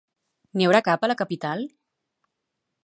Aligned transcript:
N'hi 0.59 0.67
haurà 0.69 0.79
cap 0.87 1.05
a 1.07 1.11
la 1.11 1.17
capital? 1.21 1.63